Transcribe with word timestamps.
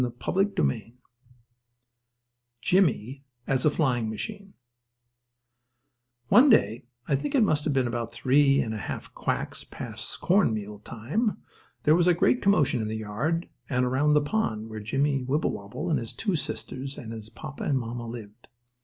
STORY 0.19 0.45
VI 0.57 0.95
JIMMIE 2.63 3.23
AS 3.45 3.65
A 3.65 3.69
FLYING 3.69 4.09
MACHINE 4.09 4.55
One 6.29 6.49
day, 6.49 6.87
I 7.07 7.15
think 7.15 7.35
it 7.35 7.43
must 7.43 7.65
have 7.65 7.73
been 7.75 7.85
about 7.85 8.11
three 8.11 8.59
and 8.61 8.73
a 8.73 8.77
half 8.79 9.13
quacks 9.13 9.63
past 9.63 10.19
cornmeal 10.19 10.79
time, 10.79 11.37
there 11.83 11.95
was 11.95 12.07
a 12.07 12.15
great 12.15 12.41
commotion 12.41 12.81
in 12.81 12.87
the 12.87 12.97
yard, 12.97 13.47
and 13.69 13.85
around 13.85 14.13
the 14.15 14.21
pond 14.21 14.69
where 14.71 14.79
Jimmie 14.79 15.21
Wibblewobble 15.21 15.91
and 15.91 15.99
his 15.99 16.13
two 16.13 16.35
sisters 16.35 16.97
and 16.97 17.11
his 17.11 17.29
papa 17.29 17.65
and 17.65 17.77
mamma 17.77 18.07
lived. 18.07 18.47